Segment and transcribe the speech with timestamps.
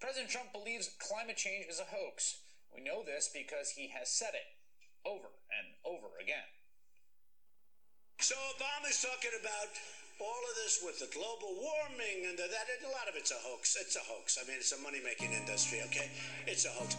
[0.00, 2.40] President Trump believes climate change is a hoax.
[2.74, 4.48] We know this because he has said it
[5.08, 6.44] over and over again.
[8.20, 9.68] So Obama's talking about
[10.20, 12.66] all of this with the global warming and the, that.
[12.84, 13.76] A lot of it's a hoax.
[13.80, 14.38] It's a hoax.
[14.40, 15.80] I mean, it's a money-making industry.
[15.86, 16.10] Okay,
[16.46, 16.96] it's a hoax.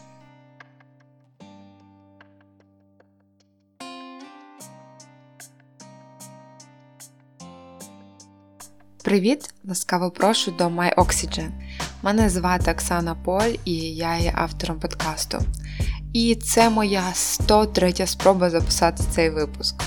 [9.03, 9.53] Привіт!
[9.63, 11.60] Ласкаво прошу до My Oxygen.
[12.02, 15.38] Мене звати Оксана Поль і я є автором подкасту.
[16.12, 19.82] І це моя 103 спроба записати цей випуск.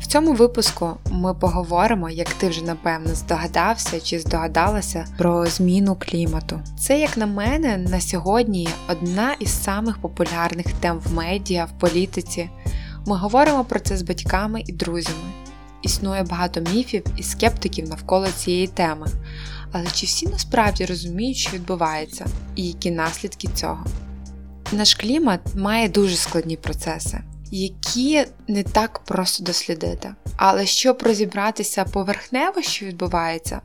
[0.00, 6.60] В цьому випуску ми поговоримо, як ти вже напевно здогадався чи здогадалася про зміну клімату.
[6.78, 12.50] Це, як на мене, на сьогодні одна із самих популярних тем в медіа, в політиці.
[13.06, 15.32] Ми говоримо про це з батьками і друзями.
[15.82, 19.06] Існує багато міфів і скептиків навколо цієї теми.
[19.72, 22.26] Але чи всі насправді розуміють, що відбувається,
[22.56, 23.86] і які наслідки цього?
[24.72, 27.20] Наш клімат має дуже складні процеси,
[27.50, 30.14] які не так просто дослідити.
[30.36, 33.60] Але щоб розібратися поверхнево, що відбувається,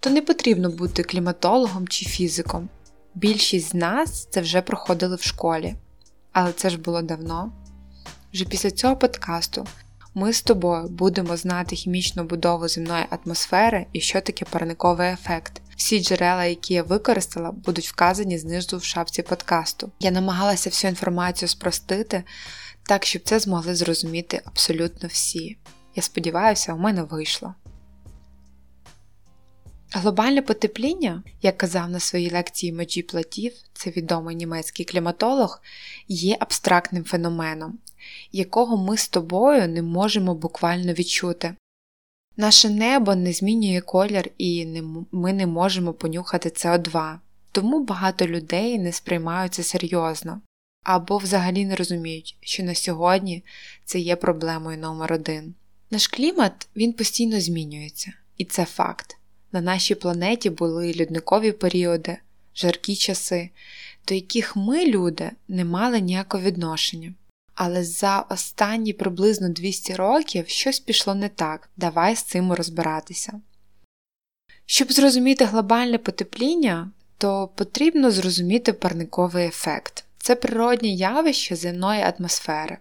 [0.00, 2.68] то не потрібно бути кліматологом чи фізиком.
[3.14, 5.74] Більшість з нас це вже проходили в школі.
[6.32, 7.52] Але це ж було давно.
[8.32, 9.66] Вже після цього подкасту
[10.18, 15.60] ми з тобою будемо знати хімічну будову земної атмосфери і що таке парниковий ефект.
[15.76, 19.92] Всі джерела, які я використала, будуть вказані знизу в шапці подкасту.
[20.00, 22.22] Я намагалася всю інформацію спростити
[22.82, 25.58] так, щоб це змогли зрозуміти абсолютно всі.
[25.94, 27.54] Я сподіваюся, у мене вийшло.
[29.92, 35.62] Глобальне потепління, як казав на своїй лекції Меджі Платів, це відомий німецький кліматолог,
[36.08, 37.78] є абстрактним феноменом,
[38.32, 41.54] якого ми з тобою не можемо буквально відчути.
[42.36, 44.66] Наше небо не змінює колір і
[45.12, 47.18] ми не можемо понюхати СО2,
[47.52, 50.40] тому багато людей не сприймають це серйозно
[50.82, 53.44] або взагалі не розуміють, що на сьогодні
[53.84, 55.54] це є проблемою номер один.
[55.90, 59.17] Наш клімат він постійно змінюється, і це факт.
[59.52, 62.18] На нашій планеті були льодникові періоди,
[62.54, 63.50] жаркі часи,
[64.08, 67.14] до яких ми, люди, не мали ніякого відношення.
[67.54, 73.40] Але за останні приблизно 200 років щось пішло не так, давай з цим розбиратися.
[74.66, 82.78] Щоб зрозуміти глобальне потепління, то потрібно зрозуміти парниковий ефект це природнє явище земної атмосфери.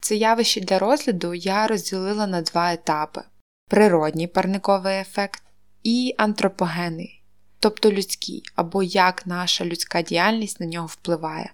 [0.00, 3.22] Це явище для розгляду я розділила на два етапи:
[3.68, 5.42] природній парниковий ефект
[5.82, 7.22] і антропогенний,
[7.60, 11.52] тобто людський, або як наша людська діяльність на нього впливає.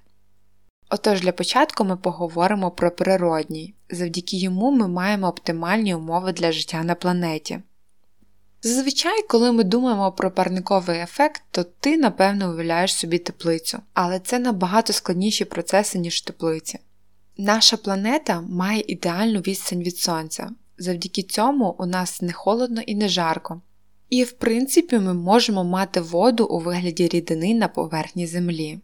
[0.90, 6.82] Отож, для початку ми поговоримо про природній, завдяки йому ми маємо оптимальні умови для життя
[6.82, 7.60] на планеті.
[8.62, 14.38] Зазвичай, коли ми думаємо про парниковий ефект, то ти, напевно, уявляєш собі теплицю, але це
[14.38, 16.78] набагато складніші процеси, ніж теплиці.
[17.38, 23.08] Наша планета має ідеальну відстань від Сонця, завдяки цьому у нас не холодно і не
[23.08, 23.60] жарко.
[24.10, 28.78] І, в принципі, ми можемо мати воду у вигляді рідини на поверхні Землі.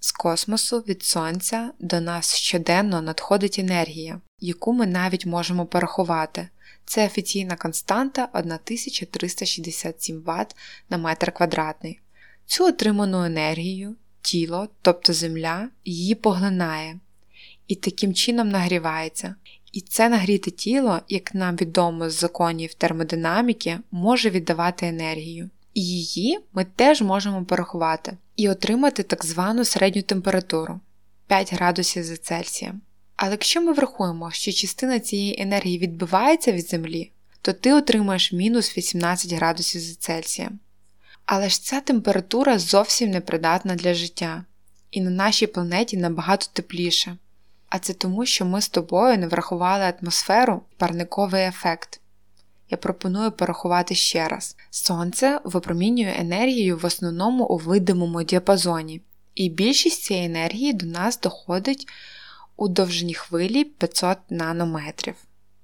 [0.00, 6.48] З космосу від Сонця до нас щоденно надходить енергія, яку ми навіть можемо порахувати.
[6.84, 10.56] Це офіційна константа 1367 Вт
[10.90, 12.00] на метр квадратний.
[12.46, 16.98] Цю отриману енергію тіло, тобто Земля, її поглинає
[17.68, 19.34] і таким чином нагрівається.
[19.72, 25.50] І це нагріте тіло, як нам відомо з законів термодинаміки, може віддавати енергію.
[25.74, 30.80] І її ми теж можемо порахувати і отримати так звану середню температуру
[31.26, 32.80] 5 градусів за Цельсієм.
[33.16, 37.10] Але якщо ми врахуємо, що частина цієї енергії відбивається від Землі,
[37.42, 40.58] то ти отримаєш мінус 18 градусів за Цельсієм.
[41.26, 44.44] Але ж ця температура зовсім не придатна для життя,
[44.90, 47.16] і на нашій планеті набагато тепліше.
[47.72, 52.00] А це тому, що ми з тобою не врахували атмосферу парниковий ефект.
[52.70, 59.02] Я пропоную порахувати ще раз: Сонце випромінює енергію в основному у видимому діапазоні,
[59.34, 61.88] і більшість цієї енергії до нас доходить
[62.56, 65.14] у довжині хвилі 500 нанометрів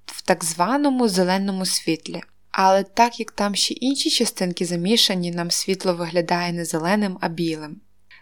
[0.05, 2.21] в так званому зеленому світлі.
[2.51, 7.81] Але так як там ще інші частинки замішані, нам світло виглядає не зеленим, а білим.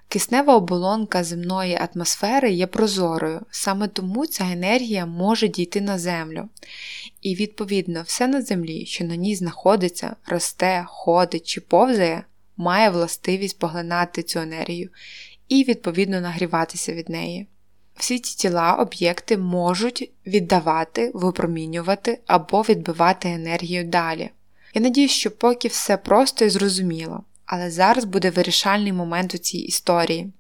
[0.10, 6.50] Киснева оболонка земної атмосфери є прозорою, саме тому ця енергія може дійти на Землю.
[7.22, 12.24] І, відповідно, все на землі, що на ній знаходиться, росте, ходить чи повзає,
[12.58, 14.90] має властивість поглинати цю енергію
[15.50, 17.48] і, відповідно, нагріватися від неї.
[17.96, 24.30] Всі ці тіла, об'єкти можуть віддавати, випромінювати або відбивати енергію далі.
[24.74, 29.58] Я надію, що поки все просто і зрозуміло, але зараз буде вирішальний момент у цій
[29.58, 30.32] історії.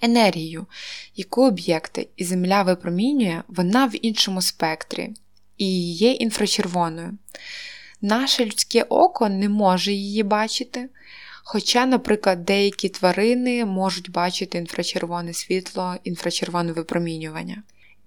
[0.00, 0.66] Енергію,
[1.16, 5.10] яку об'єкти і Земля випромінює, вона в іншому спектрі
[5.58, 7.18] і є інфрачервоною.
[8.00, 10.88] Наше людське око не може її бачити,
[11.44, 17.62] хоча, наприклад, деякі тварини можуть бачити інфрачервоне світло, інфрачервоне випромінювання.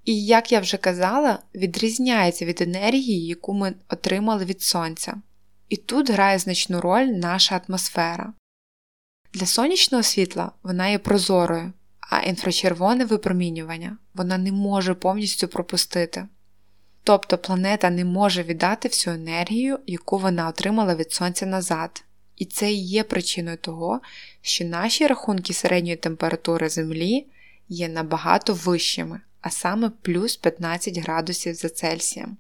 [0.06, 5.16] І, як я вже казала, відрізняється від енергії, яку ми отримали від Сонця.
[5.70, 8.34] І тут грає значну роль наша атмосфера.
[9.34, 16.28] Для сонячного світла вона є прозорою, а інфрачервоне випромінювання вона не може повністю пропустити.
[17.04, 22.04] Тобто планета не може віддати всю енергію, яку вона отримала від Сонця назад.
[22.36, 24.02] І це і є причиною того,
[24.42, 27.28] що наші рахунки середньої температури Землі
[27.70, 32.38] є набагато вищими, а саме плюс 15 градусів за Цельсієм.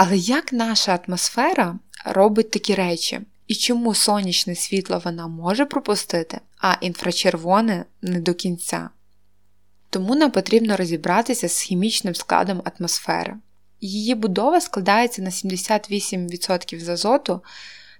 [0.00, 6.76] Але як наша атмосфера робить такі речі, і чому сонячне світло вона може пропустити, а
[6.80, 8.90] інфрачервоне не до кінця?
[9.90, 13.36] Тому нам потрібно розібратися з хімічним складом атмосфери.
[13.80, 17.42] Її будова складається на 78% з азоту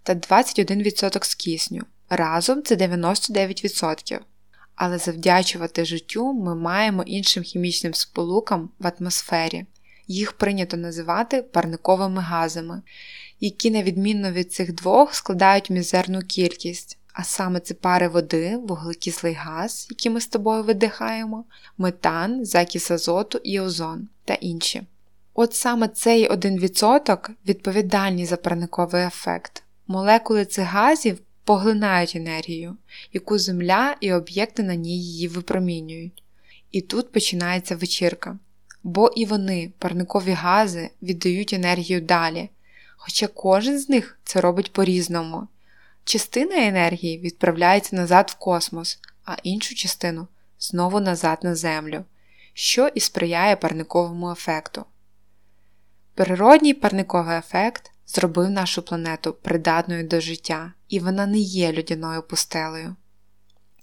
[0.02, 1.82] та 21% з кисню.
[2.08, 4.18] Разом це 99%.
[4.74, 9.66] Але завдячувати життю ми маємо іншим хімічним сполукам в атмосфері.
[10.08, 12.82] Їх прийнято називати парниковими газами,
[13.40, 19.32] які, на відміну від цих двох, складають мізерну кількість, а саме це пари води, вуглекислий
[19.32, 21.44] газ, який ми з тобою видихаємо,
[21.78, 24.82] метан, закіс азоту і озон та інші.
[25.34, 29.62] От саме цей 1% відповідальний за парниковий ефект.
[29.86, 32.76] Молекули цих газів поглинають енергію,
[33.12, 36.22] яку Земля і об'єкти на ній її випромінюють.
[36.72, 38.38] І тут починається вечірка.
[38.88, 42.50] Бо і вони, парникові гази, віддають енергію далі,
[42.96, 45.48] хоча кожен з них це робить по-різному.
[46.04, 50.26] Частина енергії відправляється назад в космос, а іншу частину
[50.58, 52.04] знову назад на Землю,
[52.54, 54.84] що і сприяє парниковому ефекту.
[56.14, 62.96] Природній парниковий ефект зробив нашу планету придатною до життя, і вона не є людяною пустелею.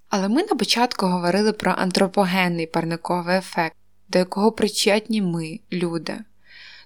[0.10, 3.76] Але ми на початку говорили про антропогенний парниковий ефект,
[4.10, 6.18] до якого причетні ми, люди,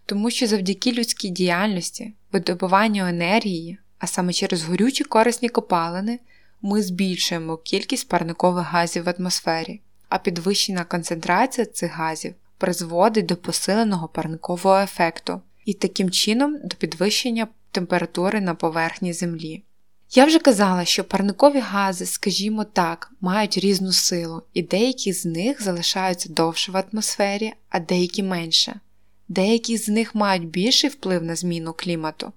[0.05, 6.19] тому що завдяки людській діяльності, видобуванню енергії, а саме через горючі корисні копалини,
[6.61, 14.07] ми збільшуємо кількість парникових газів в атмосфері, а підвищена концентрація цих газів призводить до посиленого
[14.07, 19.63] парникового ефекту і таким чином до підвищення температури на поверхні Землі.
[20.11, 25.63] Я вже казала, що парникові гази, скажімо так, мають різну силу, і деякі з них
[25.63, 28.79] залишаються довше в атмосфері, а деякі менше.
[29.27, 32.33] Деякі з них мають більший вплив на зміну клімату,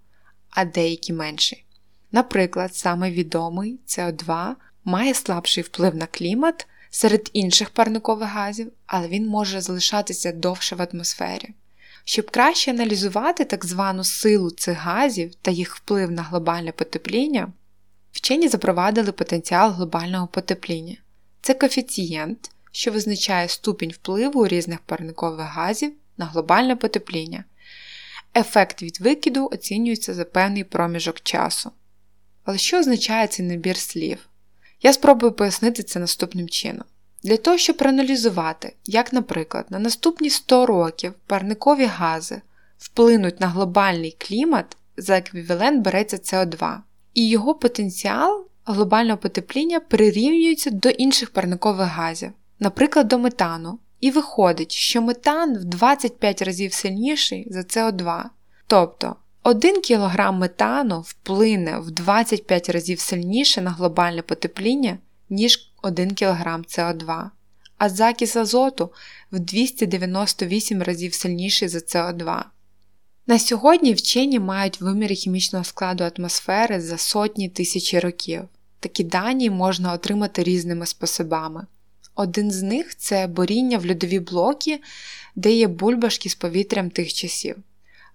[0.50, 1.64] а деякі менший.
[2.12, 4.54] Наприклад, саме відомий СО2
[4.84, 10.88] має слабший вплив на клімат серед інших парникових газів, але він може залишатися довше в
[10.92, 11.48] атмосфері.
[12.04, 17.52] Щоб краще аналізувати так звану силу цих газів та їх вплив на глобальне потепління,
[18.12, 20.96] вчені запровадили потенціал глобального потепління.
[21.40, 27.44] Це коефіцієнт, що визначає ступінь впливу різних парникових газів на глобальне потепління.
[28.36, 31.70] Ефект від викиду оцінюється за певний проміжок часу.
[32.44, 34.18] Але що означає цей набір слів?
[34.82, 36.84] Я спробую пояснити це наступним чином.
[37.22, 42.40] Для того, щоб проаналізувати, як, наприклад, на наступні 100 років парникові гази
[42.78, 46.78] вплинуть на глобальний клімат, за еквівалент береться СО2,
[47.14, 53.78] і його потенціал глобального потепління прирівнюється до інших парникових газів, наприклад, до метану.
[54.00, 58.24] І виходить, що метан в 25 разів сильніший за СО2.
[58.66, 64.98] Тобто 1 кг метану вплине в 25 разів сильніше на глобальне потепління,
[65.30, 67.30] ніж 1 кг СО2,
[67.78, 68.92] а закіс азоту
[69.32, 72.44] в 298 разів сильніший за СО2.
[73.26, 78.42] На сьогодні вчені мають виміри хімічного складу атмосфери за сотні тисячі років.
[78.80, 81.66] Такі дані можна отримати різними способами.
[82.14, 84.80] Один з них це боріння в льодові блоки,
[85.36, 87.56] де є бульбашки з повітрям тих часів.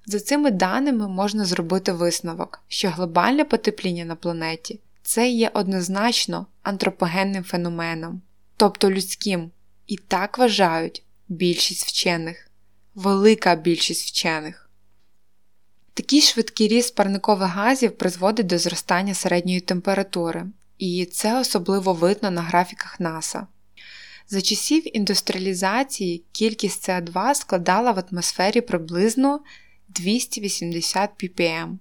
[0.05, 7.43] За цими даними можна зробити висновок, що глобальне потепління на планеті це є однозначно антропогенним
[7.43, 8.21] феноменом,
[8.57, 9.51] тобто людським,
[9.87, 12.49] і так вважають більшість вчених,
[12.95, 14.66] велика більшість вчених.
[15.97, 20.45] Такий швидкий ріст парникових газів призводить до зростання середньої температури,
[20.77, 23.47] і це особливо видно на графіках НАСА.
[24.29, 29.39] За часів індустріалізації кількість СО2 складала в атмосфері приблизно
[29.87, 31.77] 280 ppm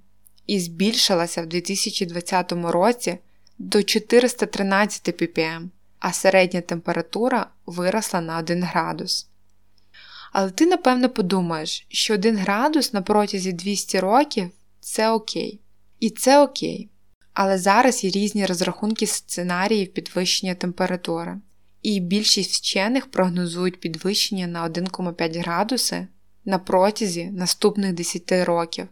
[0.47, 3.19] і збільшилася в 2020 році
[3.59, 5.69] до 413 ppm,
[5.99, 9.29] а середня температура виросла на 1 градус.
[10.39, 14.51] Але ти, напевно, подумаєш, що 1 градус на протязі 200 років
[14.81, 15.61] це окей.
[16.01, 16.89] І це окей.
[17.35, 21.41] Але зараз є різні розрахунки сценаріїв підвищення температури,
[21.83, 26.07] і більшість вчених прогнозують підвищення на 1,5 градуси
[26.45, 28.89] на протязі наступних 10 років.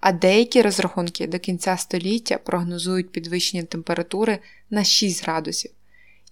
[0.00, 4.38] А деякі розрахунки до кінця століття прогнозують підвищення температури
[4.70, 5.70] на 6 градусів.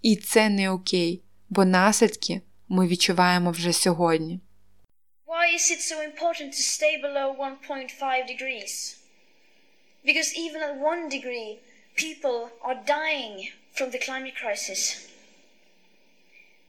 [0.03, 4.40] І це не окей, бо наслідки ми відчуваємо вже сьогодні.
[5.28, 8.96] Why is it so important to stay below 1.5 degrees?
[10.06, 11.60] Because even at 1 degree,
[11.96, 14.82] people are dying from the climate crisis.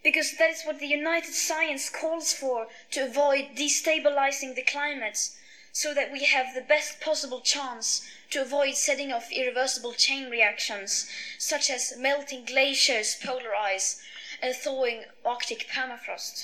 [0.02, 2.58] Because that is what the United Science calls for
[2.92, 5.18] to avoid destabilizing the climate
[5.72, 7.86] so that we have the best possible chance
[8.30, 11.06] to avoid setting off irreversible chain reactions
[11.38, 14.00] such as melting glaciers, polar ice,
[14.43, 16.35] and thawing Arctic permafrost.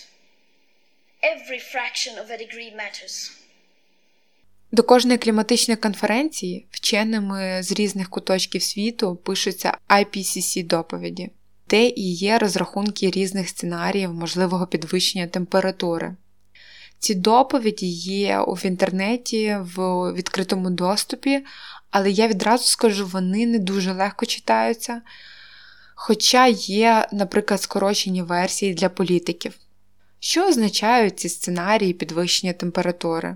[1.34, 3.32] Every fraction of a degree matters.
[4.72, 11.30] До кожної кліматичної конференції вченими з різних куточків світу пишуться IPCC доповіді,
[11.70, 16.16] де і є розрахунки різних сценаріїв можливого підвищення температури.
[17.00, 19.78] Ці доповіді є в інтернеті в
[20.14, 21.46] відкритому доступі,
[21.92, 25.02] але я відразу скажу, вони не дуже легко читаються.
[26.00, 29.58] Хоча є, наприклад, скорочені версії для політиків.
[30.20, 33.36] Що означають ці сценарії підвищення температури?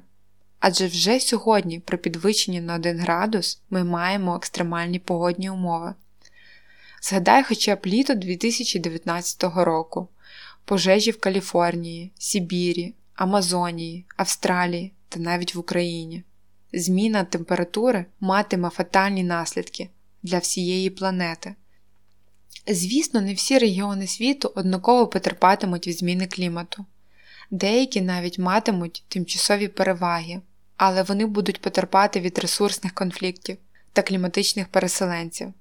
[0.59, 5.93] Адже вже сьогодні при підвищенні на 1 градус ми маємо екстремальні погодні умови.
[7.01, 10.07] Згадай хоча б літо 2019 року,
[10.65, 16.23] пожежі в Каліфорнії, Сибірі, Амазонії, Австралії та навіть в Україні.
[16.73, 19.89] Зміна температури матиме фатальні наслідки
[20.23, 21.55] для всієї планети.
[22.67, 26.85] Звісно, не всі регіони світу однаково потерпатимуть від зміни клімату,
[27.51, 30.41] деякі навіть матимуть тимчасові переваги,
[30.77, 33.57] але вони будуть потерпати від ресурсних конфліктів
[33.93, 35.53] та кліматичних переселенців.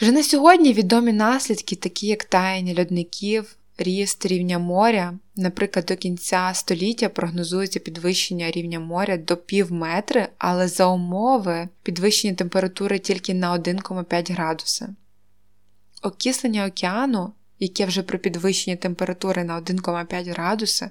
[0.00, 6.50] Вже на сьогодні відомі наслідки, такі як таяння льодників, ріст рівня моря, наприклад, до кінця
[6.54, 13.58] століття прогнозується підвищення рівня моря до пів метри, але за умови підвищення температури тільки на
[13.58, 14.88] 1,5 градуси.
[16.02, 20.90] Окислення океану, яке вже при підвищенні температури на 1,5 градуси,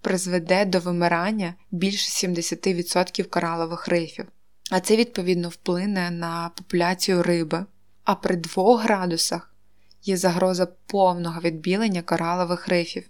[0.00, 4.26] призведе до вимирання більше 70% коралових рифів,
[4.70, 7.64] а це відповідно вплине на популяцію риби.
[8.04, 9.54] А при 2 градусах
[10.02, 13.04] є загроза повного відбілення коралових рифів.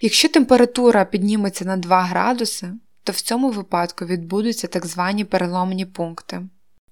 [0.00, 2.72] Якщо температура підніметься на 2 градуси,
[3.04, 6.42] то в цьому випадку відбудуться так звані переломні пункти.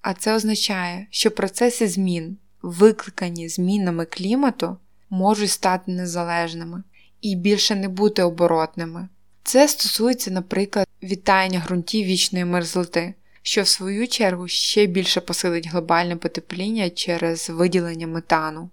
[0.01, 4.77] А це означає, що процеси змін, викликані змінами клімату,
[5.09, 6.83] можуть стати незалежними
[7.21, 9.07] і більше не бути оборотними.
[9.43, 16.15] Це стосується, наприклад, вітання ґрунтів вічної мерзлоти, що в свою чергу ще більше посилить глобальне
[16.15, 18.69] потепління через виділення метану.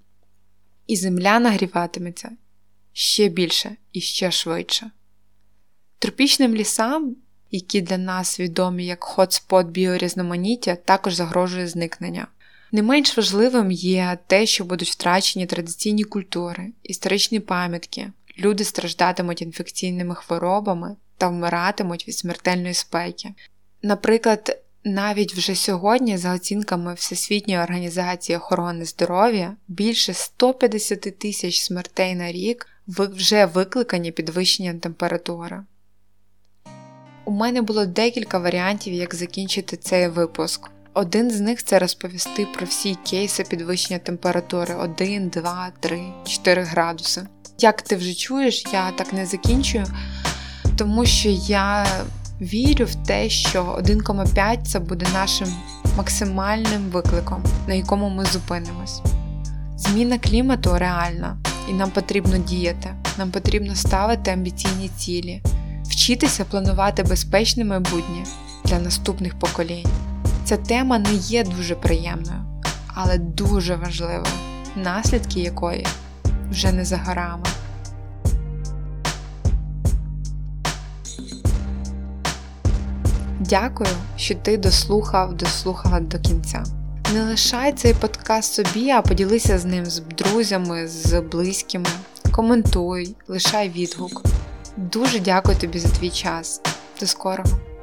[0.86, 2.30] І земля нагріватиметься
[2.92, 4.90] ще більше і ще швидше.
[5.98, 7.16] Тропічним лісам,
[7.50, 12.26] які для нас відомі як хотспот біорізноманіття, також загрожує зникнення.
[12.72, 20.14] Не менш важливим є те, що будуть втрачені традиційні культури, історичні пам'ятки, люди страждатимуть інфекційними
[20.14, 23.34] хворобами та вмиратимуть від смертельної спеки.
[23.82, 32.32] Наприклад, навіть вже сьогодні, за оцінками Всесвітньої організації охорони здоров'я, більше 150 тисяч смертей на
[32.32, 35.60] рік вже викликані підвищенням температури.
[37.24, 40.70] У мене було декілька варіантів, як закінчити цей випуск.
[40.96, 47.26] Один з них це розповісти про всі кейси підвищення температури 1, 2, 3, 4 градуси.
[47.58, 49.84] Як ти вже чуєш, я так не закінчую,
[50.76, 51.86] тому що я
[52.40, 55.54] вірю в те, що 1,5 це буде нашим
[55.96, 59.00] максимальним викликом, на якому ми зупинимось.
[59.76, 61.38] Зміна клімату реальна,
[61.68, 65.42] і нам потрібно діяти, нам потрібно ставити амбіційні цілі,
[65.84, 68.24] вчитися планувати безпечне майбутнє
[68.64, 70.05] для наступних поколінь.
[70.46, 72.62] Ця тема не є дуже приємною,
[72.94, 74.32] але дуже важливою,
[74.76, 75.86] наслідки якої
[76.50, 77.46] вже не за горами.
[83.40, 86.64] Дякую, що ти дослухав, дослухала до кінця.
[87.14, 91.86] Не лишай цей подкаст собі, а поділися з ним з друзями, з близькими.
[92.32, 94.22] Коментуй, лишай відгук.
[94.76, 96.60] Дуже дякую тобі за твій час.
[97.00, 97.75] До скорого!